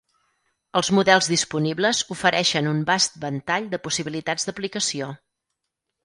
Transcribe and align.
Els 0.79 0.87
models 0.99 1.27
disponibles 1.33 1.99
ofereixen 2.15 2.69
un 2.71 2.79
vast 2.87 3.19
ventall 3.25 3.67
de 3.75 3.81
possibilitats 3.83 4.49
d'aplicació. 4.49 5.11